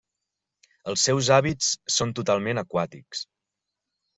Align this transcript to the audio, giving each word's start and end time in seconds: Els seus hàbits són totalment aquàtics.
Els 0.93 1.03
seus 1.09 1.29
hàbits 1.35 1.69
són 1.97 2.15
totalment 2.21 2.63
aquàtics. 2.63 3.23